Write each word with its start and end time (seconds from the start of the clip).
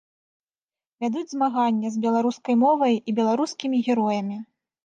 Вядуць 1.03 1.31
змаганне 1.33 1.87
з 1.97 2.01
беларускай 2.05 2.55
мовай 2.65 2.99
і 3.09 3.17
беларускімі 3.21 3.77
героямі. 3.91 4.37